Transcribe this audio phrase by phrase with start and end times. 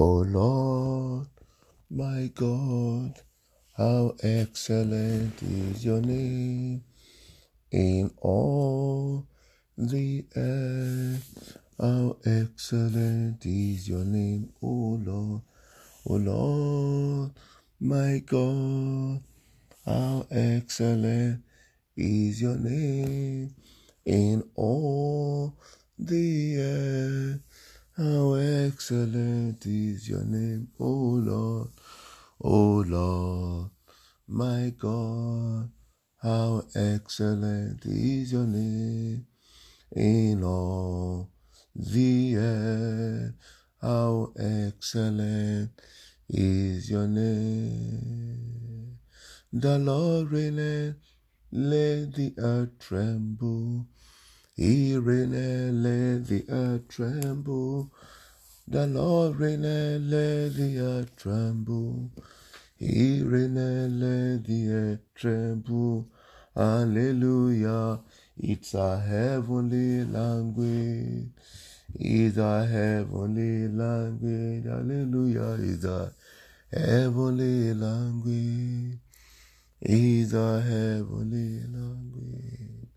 [0.00, 1.26] O Lord,
[1.90, 3.14] my God,
[3.76, 6.84] how excellent is your name
[7.72, 9.26] in all
[9.76, 11.58] the earth.
[11.80, 15.42] How excellent is your name, O Lord,
[16.08, 17.32] O Lord,
[17.80, 19.24] my God.
[19.84, 21.42] How excellent
[21.96, 23.54] is your name
[24.06, 25.56] in all
[25.98, 27.40] the earth.
[27.96, 28.34] How
[28.68, 31.68] excellent is your name, O Lord,
[32.42, 33.70] O Lord,
[34.26, 35.70] my God.
[36.22, 39.26] How excellent is your name
[39.96, 41.30] in all
[41.74, 43.34] the earth.
[43.80, 45.70] How excellent
[46.28, 48.98] is your name.
[49.52, 50.96] The Lord reigneth,
[51.52, 53.86] let the earth tremble.
[54.54, 57.92] He reigneth, let the earth tremble.
[58.70, 62.10] The Lord reigneth, let the earth tremble.
[62.76, 66.06] He reigneth, let the earth tremble.
[66.54, 68.00] Hallelujah.
[68.36, 71.30] It's a heavenly language.
[71.94, 74.64] It's a heavenly language.
[74.66, 75.56] Hallelujah.
[75.60, 76.12] It's a
[76.70, 78.98] heavenly language.
[79.80, 82.88] It's a heavenly language.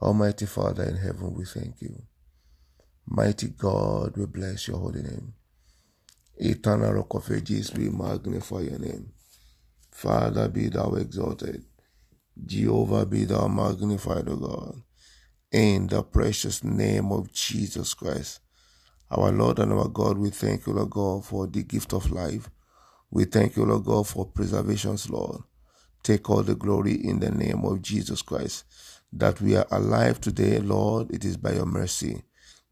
[0.00, 2.02] Almighty Father in heaven, we thank you.
[3.06, 5.34] Mighty God, we bless your holy name.
[6.38, 9.12] Eternal Rock of Ages, we magnify your name.
[9.92, 11.64] Father, be thou exalted.
[12.46, 14.82] Jehovah, be thou magnified, O God.
[15.52, 18.40] In the precious name of Jesus Christ.
[19.10, 22.50] Our Lord and our God, we thank you, Lord God, for the gift of life.
[23.10, 25.42] We thank you, Lord God, for preservations, Lord.
[26.02, 28.64] Take all the glory in the name of Jesus Christ.
[29.12, 32.22] That we are alive today, Lord, it is by your mercy.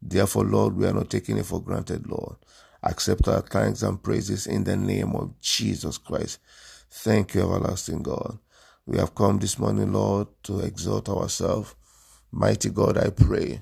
[0.07, 2.35] Therefore, Lord, we are not taking it for granted, Lord.
[2.83, 6.37] Accept our thanks and praises in the name of Jesus Christ.
[6.91, 8.37] Thank you, everlasting God.
[8.85, 11.73] We have come this morning, Lord, to exalt ourselves.
[12.31, 13.61] Mighty God, I pray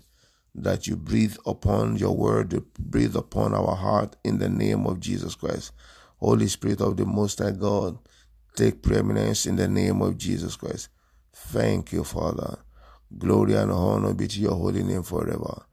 [0.53, 5.35] that you breathe upon your word, breathe upon our heart in the name of Jesus
[5.35, 5.71] Christ.
[6.17, 7.97] Holy Spirit of the Most High God,
[8.57, 10.89] take preeminence in the name of Jesus Christ.
[11.31, 12.59] Thank you, Father.
[13.17, 15.63] Glory and honor be to your holy name forever.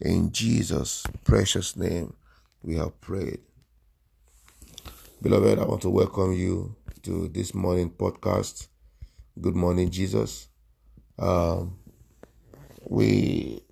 [0.00, 2.14] In Jesus' precious name,
[2.62, 3.40] we have prayed.
[5.20, 8.68] Beloved, I want to welcome you to this morning podcast.
[9.38, 10.48] Good morning, Jesus.
[11.18, 11.76] Um,
[12.88, 13.62] we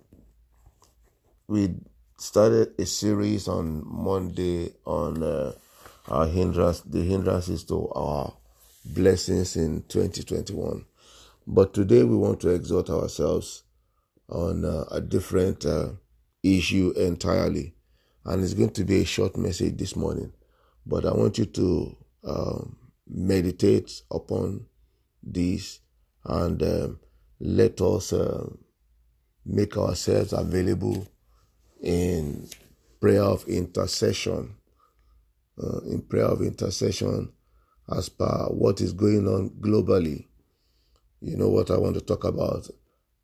[1.47, 1.73] we
[2.19, 5.53] started a series on Monday on uh,
[6.09, 8.33] our hindrance, the hindrances to our
[8.85, 10.85] blessings in 2021.
[11.47, 13.63] But today we want to exhort ourselves
[14.29, 15.87] on uh, a different uh,
[16.43, 17.75] issue entirely.
[18.25, 20.31] And it's going to be a short message this morning.
[20.85, 22.77] But I want you to um,
[23.07, 24.65] meditate upon
[25.23, 25.79] this
[26.25, 26.99] and um,
[27.39, 28.49] let us uh,
[29.45, 31.07] make ourselves available
[31.81, 32.47] in
[32.99, 34.55] prayer of intercession.
[35.61, 37.31] Uh, in prayer of intercession
[37.91, 40.27] as per what is going on globally.
[41.21, 42.69] You know what I want to talk about?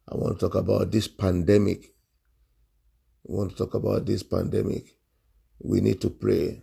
[0.10, 1.95] I want to talk about this pandemic.
[3.28, 4.86] I want to talk about this pandemic.
[5.60, 6.62] We need to pray.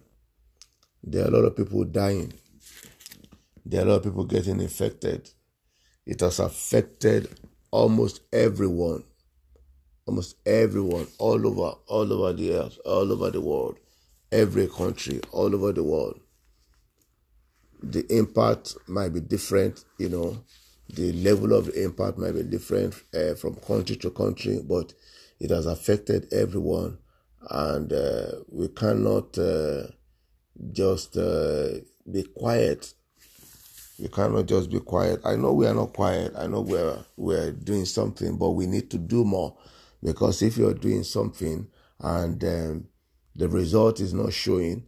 [1.02, 2.32] There are a lot of people dying.
[3.66, 5.28] There are a lot of people getting infected.
[6.06, 7.28] It has affected
[7.72, 9.02] almost everyone.
[10.06, 13.78] Almost everyone all over, all over the earth, all over the world,
[14.30, 16.20] every country, all over the world.
[17.82, 20.44] The impact might be different, you know,
[20.88, 24.92] the level of the impact might be different uh, from country to country, but
[25.42, 26.98] it has affected everyone,
[27.50, 29.88] and uh, we cannot uh,
[30.70, 32.94] just be quiet.
[33.98, 35.20] We cannot just be quiet.
[35.24, 36.32] I know we are not quiet.
[36.38, 39.56] I know we're we're doing something, but we need to do more,
[40.00, 41.66] because if you're doing something
[41.98, 42.88] and um,
[43.34, 44.86] the result is not showing,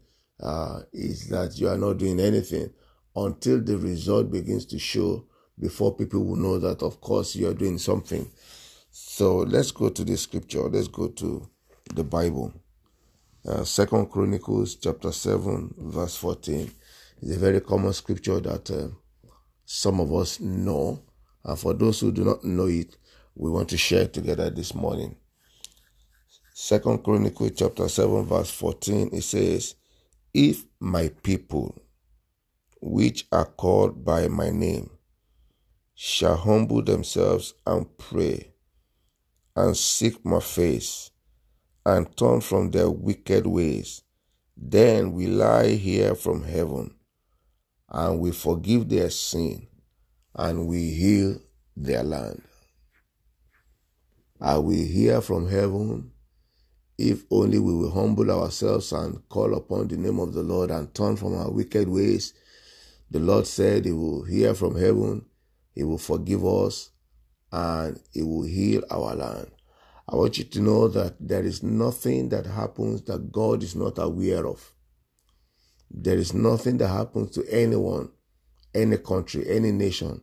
[0.93, 2.73] is that you are not doing anything
[3.17, 5.27] until the result begins to show
[5.59, 8.31] before people will know that of course you are doing something
[8.97, 10.69] so let's go to the scripture.
[10.69, 11.51] Let's go to
[11.97, 12.55] the bible.
[13.45, 16.71] Uh, second chronicles chapter 7 verse 14
[17.23, 18.87] is a very common scripture that uh,
[19.65, 21.03] some of us know.
[21.45, 22.97] And for those who do not know it
[23.35, 25.17] we want to share together this morning.
[26.53, 29.75] Second chronicles chapter 7 verse 14 it says
[30.33, 31.83] if my people
[32.81, 34.89] which are called by my name
[35.97, 38.54] shall humble themselves and pray
[39.57, 41.11] and seek my face
[41.87, 44.03] and turn from their wicked ways,
[44.57, 46.95] Then will I hear from heaven,
[47.89, 49.67] and will forgive their sin,
[50.35, 51.41] and will heal
[51.77, 52.43] their land.
[54.41, 56.13] I will hear from heaven
[56.97, 60.93] if only we will humble ourselves and call upon the name of the Lord and
[60.95, 62.35] turn from our wicked ways.
[63.11, 65.25] The Lord said He will hear from heaven,
[65.75, 66.91] He will forgive us,
[67.55, 69.49] and it will heal our land.
[70.09, 73.97] I want you to know that there is nothing that happens that God is not
[73.99, 74.73] aware of.
[75.89, 78.11] There is nothing that happens to anyone,
[78.75, 80.23] any country, any nation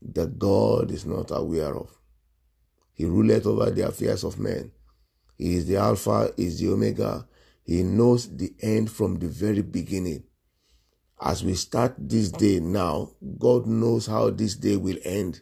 [0.00, 1.90] that God is not aware of.
[2.94, 4.70] He ruleth over the affairs of men.
[5.36, 7.26] He is the Alpha, he is the Omega.
[7.64, 10.22] He knows the end from the very beginning.
[11.20, 15.40] As we start this day now, God knows how this day will end.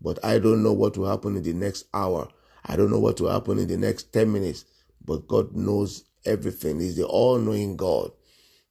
[0.00, 2.28] But I don't know what will happen in the next hour.
[2.64, 4.64] I don't know what will happen in the next 10 minutes.
[5.04, 6.80] But God knows everything.
[6.80, 8.12] He's the all knowing God.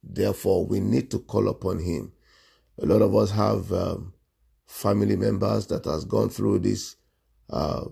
[0.03, 2.12] Therefore, we need to call upon Him.
[2.81, 4.13] A lot of us have um,
[4.68, 6.95] family members that has gone through this
[7.50, 7.85] uh,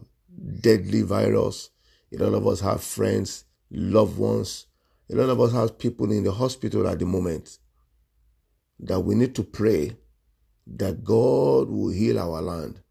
[0.61, 1.69] deadly virus.
[2.13, 4.67] A lot of us have friends, loved ones.
[5.11, 7.57] A lot of us have people in the hospital at the moment
[8.79, 9.95] that we need to pray
[10.67, 12.81] that God will heal our land,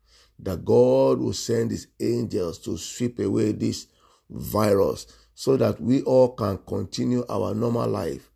[0.44, 3.86] that God will send his angels to sweep away this
[4.30, 8.30] virus so that we all can continue our normal life.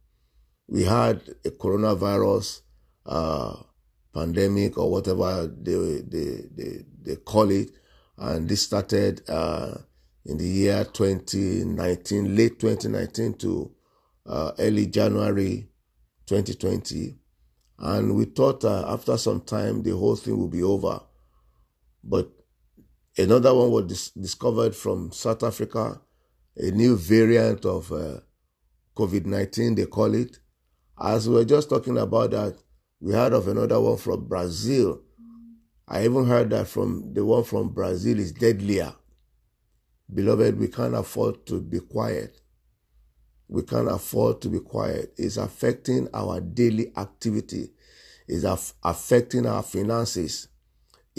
[0.66, 2.62] We had a coronavirus
[3.06, 3.56] uh,
[4.12, 7.70] pandemic or whatever they, they, they, they call it,
[8.16, 9.75] and this started uh,
[10.25, 13.70] in the year 2019, late 2019 to
[14.26, 15.69] uh, early January
[16.26, 17.16] 2020.
[17.78, 21.00] And we thought uh, after some time the whole thing would be over.
[22.03, 22.31] But
[23.17, 26.00] another one was dis- discovered from South Africa,
[26.56, 28.21] a new variant of uh,
[28.97, 30.39] COVID 19, they call it.
[31.00, 32.56] As we were just talking about that,
[33.00, 35.03] we heard of another one from Brazil.
[35.87, 38.95] I even heard that from the one from Brazil is deadlier.
[40.12, 42.41] Beloved, we can't afford to be quiet.
[43.49, 45.15] We can't afford to be quiet.
[45.17, 47.71] It's affecting our daily activity.
[48.27, 50.49] It's af- affecting our finances.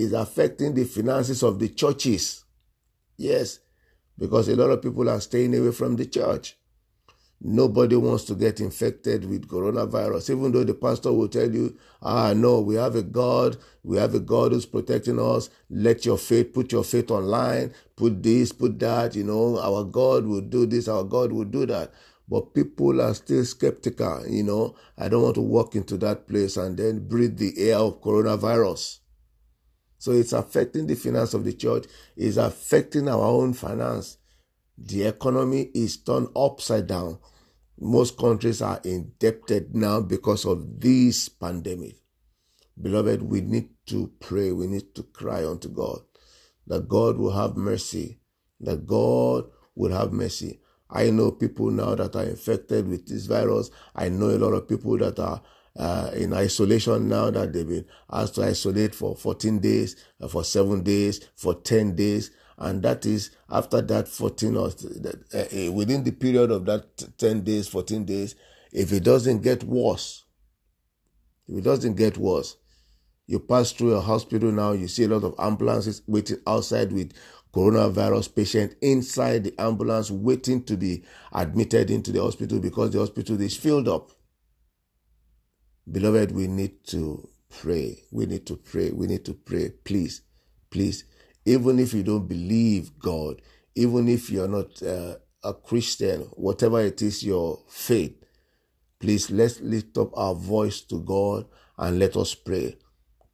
[0.02, 2.46] It's affecting the finances of the churches.
[3.18, 3.60] Yes,
[4.18, 6.56] because a lot of people are staying away from the church.
[7.42, 12.32] Nobody wants to get infected with coronavirus, even though the pastor will tell you, ah,
[12.34, 15.50] no, we have a God, we have a God who's protecting us.
[15.70, 20.26] Let your faith, put your faith online, put this, put that, you know, our God
[20.26, 21.92] will do this, our God will do that.
[22.30, 24.76] But people are still skeptical, you know.
[24.98, 28.99] I don't want to walk into that place and then breathe the air of coronavirus.
[30.00, 31.86] So it's affecting the finance of the church,
[32.16, 34.18] it's affecting our own finance.
[34.78, 37.20] The economy is turned upside down.
[37.80, 41.98] Most countries are indebted now because of this pandemic.
[42.82, 46.00] Beloved, we need to pray, we need to cry unto God
[46.70, 48.20] that God will have mercy,
[48.62, 49.46] that God
[49.76, 50.62] will have mercy.
[50.90, 53.70] I know people now that are infected with this virus.
[53.96, 55.42] I know a lot of people that are
[55.78, 60.44] uh, in isolation now that they've been asked to isolate for 14 days, uh, for
[60.44, 62.32] seven days, for 10 days.
[62.58, 67.68] And that is after that 14 or uh, within the period of that 10 days
[67.68, 68.36] 14 days
[68.72, 70.26] if it doesn't get worse
[71.48, 72.58] if it doesn't get worse
[73.28, 77.14] you pass through a hospital now you see a lot of ambulances waiting outside with
[77.54, 83.40] coronavirus patient inside the ambulance waiting to be admitted into the hospital because the hospital
[83.42, 84.12] is filled up
[85.92, 88.04] beloved we need to pray.
[88.12, 88.92] We need to pray.
[88.92, 89.70] We need to pray.
[89.84, 90.22] Please
[90.70, 91.04] please
[91.46, 93.42] even if you don't believe God,
[93.76, 98.16] even if you're not uh, a Christian, whatever it is your faith,
[99.00, 101.46] please let's lift up our voice to God
[101.78, 102.78] and let us pray.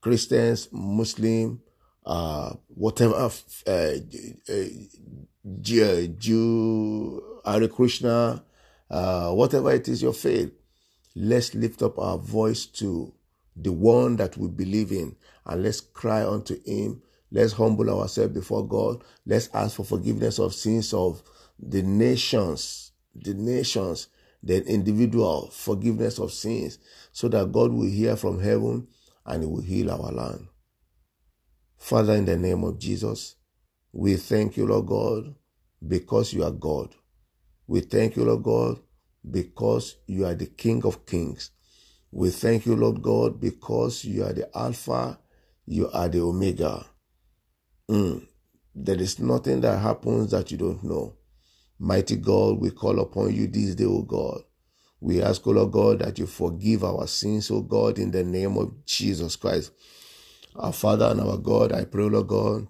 [0.02, 1.62] Christians, Muslim,
[2.06, 3.16] uh, whatever,
[3.68, 3.94] uh,
[5.62, 8.44] Jew, Hare Krishna,
[8.90, 10.52] uh, whatever it is your faith,
[11.16, 13.14] let's lift up our voice to
[13.56, 17.02] the one that we believe in and let's cry unto him
[17.36, 19.04] Let's humble ourselves before God.
[19.26, 21.22] Let's ask for forgiveness of sins of
[21.60, 24.08] the nations, the nations,
[24.44, 26.80] the individual forgiveness of sins,
[27.12, 28.88] so that God will hear from heaven
[29.26, 30.48] and He will heal our land.
[31.78, 33.36] Father, in the name of Jesus,
[33.92, 35.36] we thank you, Lord God,
[35.86, 36.96] because you are God.
[37.68, 38.80] We thank you, Lord God,
[39.30, 41.52] because you are the King of Kings.
[42.12, 45.20] We thank you, Lord God, because you are the Alpha,
[45.66, 46.86] you are the Omega.
[47.90, 48.28] Mm.
[48.74, 51.16] There is nothing that happens that you don't know.
[51.80, 54.42] Mighty God, we call upon you this day, O God.
[55.02, 58.58] We ask, O Lord God, that you forgive our sins, O God, in the name
[58.58, 59.72] of Jesus Christ.
[60.56, 62.68] Our Father and our God, I pray, Lord God,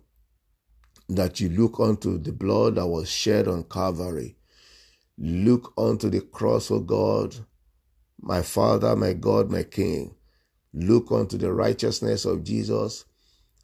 [1.10, 4.38] that you look unto the blood that was shed on Calvary.
[5.18, 7.36] Look unto the cross, O God,
[8.22, 10.16] my Father, my God, my King.
[10.74, 13.06] Look unto the righteousness of Jesus.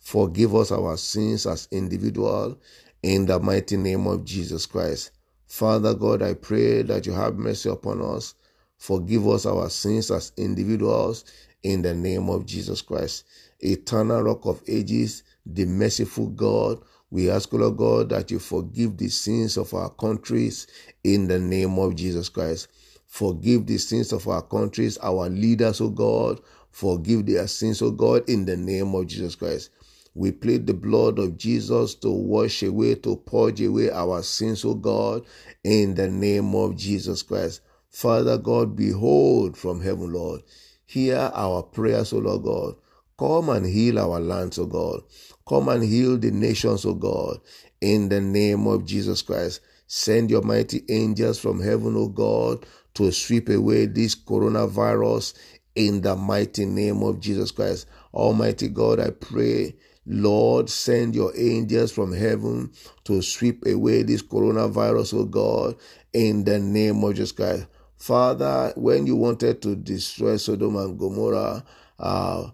[0.01, 2.58] Forgive us our sins as individual
[3.03, 5.12] in the mighty name of Jesus Christ.
[5.46, 8.36] Father God, I pray that you have mercy upon us.
[8.77, 11.25] Forgive us our sins as individuals
[11.63, 13.25] in the name of Jesus Christ.
[13.60, 16.81] Eternal Rock of Ages, the merciful God,
[17.12, 20.65] we ask, Lord God, that you forgive the sins of our countries
[21.03, 22.70] in the name of Jesus Christ.
[23.06, 26.39] Forgive the sins of our countries, our leaders, O God.
[26.72, 29.72] Forgive their sins, O God, in the name of Jesus Christ.
[30.15, 34.74] We plead the blood of Jesus to wash away, to purge away our sins, O
[34.74, 35.25] God,
[35.65, 37.60] in the name of Jesus Christ.
[37.89, 40.44] Father God, behold from heaven, Lord.
[40.86, 42.75] Hear our prayers, O Lord God.
[43.20, 45.01] Come and heal our lands, O God.
[45.48, 47.39] Come and heal the nations, O God.
[47.79, 49.62] In the name of Jesus Christ.
[49.88, 55.33] Send your mighty angels from heaven, O God, to sweep away this coronavirus
[55.75, 57.88] in the mighty name of Jesus Christ.
[58.13, 62.71] Almighty God, I pray, Lord, send your angels from heaven
[63.03, 65.75] to sweep away this coronavirus, O God,
[66.13, 67.67] in the name of Jesus Christ.
[67.98, 71.63] Father, when you wanted to destroy Sodom and Gomorrah,
[72.00, 72.50] uh,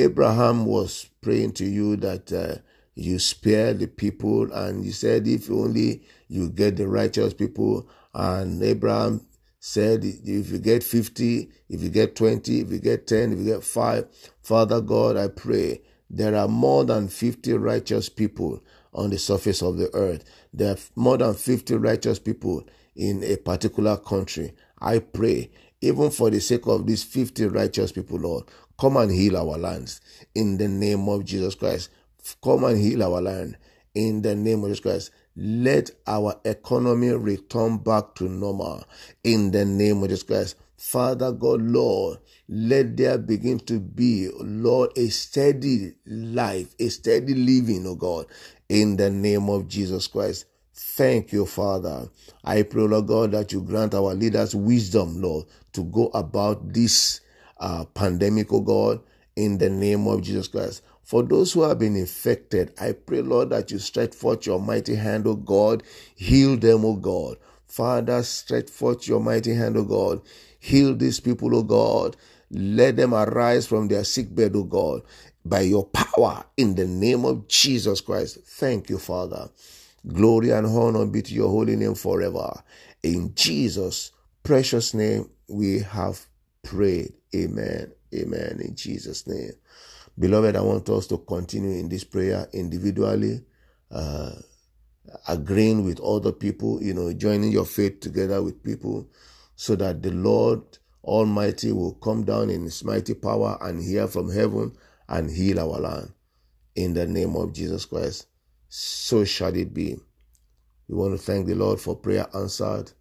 [0.00, 2.56] Abraham was praying to you that uh,
[2.94, 7.88] you spare the people, and you said, if only you get the righteous people.
[8.14, 9.26] And Abraham
[9.58, 13.44] said, if you get 50, if you get 20, if you get 10, if you
[13.44, 14.06] get 5,
[14.42, 19.76] Father God, I pray there are more than 50 righteous people on the surface of
[19.76, 20.24] the earth.
[20.52, 22.64] There are more than 50 righteous people
[22.96, 24.52] in a particular country.
[24.80, 28.44] I pray, even for the sake of these 50 righteous people, Lord,
[28.80, 30.00] come and heal our lands
[30.34, 31.90] in the name of Jesus Christ.
[32.42, 33.58] Come and heal our land
[33.94, 35.10] in the name of Jesus Christ.
[35.36, 38.84] Let our economy return back to normal
[39.22, 40.56] in the name of Jesus Christ.
[40.78, 47.86] Father God, Lord, let there begin to be, Lord, a steady life, a steady living,
[47.86, 48.26] oh God,
[48.70, 50.46] in the name of Jesus Christ.
[50.72, 52.08] Thank you, Father.
[52.42, 57.20] I pray, Lord God, that you grant our leaders wisdom, Lord, to go about this
[57.60, 59.00] uh, pandemic, oh God,
[59.36, 60.82] in the name of Jesus Christ.
[61.10, 64.94] For those who have been infected, I pray, Lord, that you stretch forth your mighty
[64.94, 65.82] hand, O God.
[66.14, 67.36] Heal them, O God.
[67.66, 70.20] Father, stretch forth your mighty hand, O God.
[70.60, 72.16] Heal these people, O God.
[72.52, 75.02] Let them arise from their sick bed, O God,
[75.44, 78.38] by your power in the name of Jesus Christ.
[78.44, 79.50] Thank you, Father.
[80.06, 82.62] Glory and honor be to your holy name forever.
[83.02, 84.12] In Jesus'
[84.44, 86.24] precious name, we have
[86.62, 87.14] prayed.
[87.34, 87.92] Amen.
[88.14, 88.60] Amen.
[88.62, 89.52] In Jesus' name.
[90.18, 93.42] Beloved, I want us to continue in this prayer individually,
[93.90, 94.32] uh,
[95.28, 99.08] agreeing with other people, you know, joining your faith together with people
[99.56, 100.62] so that the Lord
[101.04, 104.72] Almighty will come down in His mighty power and hear from heaven
[105.08, 106.12] and heal our land.
[106.76, 108.26] In the name of Jesus Christ,
[108.68, 109.96] so shall it be.
[110.88, 112.92] We want to thank the Lord for prayer answered.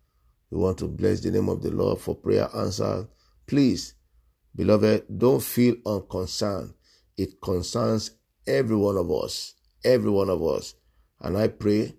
[0.52, 3.08] We want to bless the name of the Lord for prayer answered.
[3.48, 3.96] Please,
[4.56, 6.74] beloved, don't feel unconcerned
[7.20, 8.12] it concerns
[8.48, 10.74] every one of us, every one of us.
[11.20, 11.96] And I pray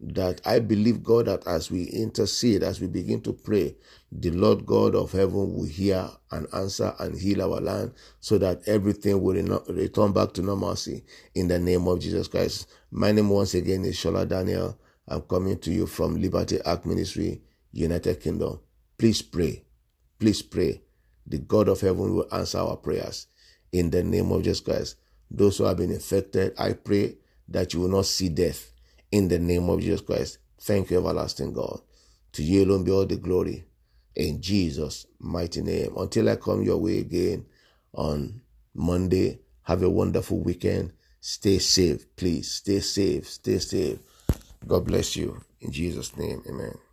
[0.00, 3.76] that I believe God that as we intercede, as we begin to pray,
[4.10, 8.66] the Lord God of heaven will hear and answer and heal our land so that
[8.66, 9.34] everything will
[9.68, 11.04] return back to normalcy
[11.36, 12.66] in the name of Jesus Christ.
[12.90, 14.76] My name once again is Shola Daniel.
[15.06, 18.58] I'm coming to you from Liberty Ark Ministry, United Kingdom.
[18.98, 19.64] Please pray.
[20.18, 20.82] Please pray.
[21.26, 23.26] The God of heaven will answer our prayers
[23.72, 24.96] in the name of Jesus Christ.
[25.30, 27.16] Those who have been infected, I pray
[27.48, 28.72] that you will not see death
[29.10, 30.38] in the name of Jesus Christ.
[30.60, 31.80] Thank you, everlasting God.
[32.32, 33.64] To you alone be all the glory
[34.14, 35.94] in Jesus' mighty name.
[35.96, 37.46] Until I come your way again
[37.92, 38.40] on
[38.74, 40.92] Monday, have a wonderful weekend.
[41.20, 42.50] Stay safe, please.
[42.50, 43.28] Stay safe.
[43.28, 43.98] Stay safe.
[44.66, 45.42] God bless you.
[45.60, 46.84] In Jesus' name, amen.